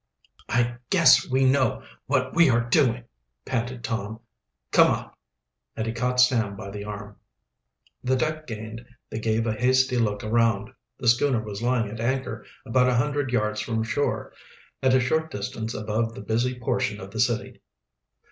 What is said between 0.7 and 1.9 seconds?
guess we know